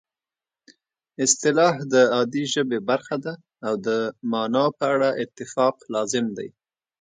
[1.25, 3.33] اصطلاح د عادي ژبې برخه ده
[3.67, 3.87] او د
[4.31, 6.49] مانا په اړه اتفاق لازم دی